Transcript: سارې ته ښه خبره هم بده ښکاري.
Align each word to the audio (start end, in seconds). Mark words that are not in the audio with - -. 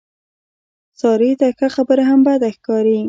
سارې 0.99 1.31
ته 1.39 1.47
ښه 1.57 1.67
خبره 1.75 2.03
هم 2.09 2.19
بده 2.27 2.49
ښکاري. 2.55 2.97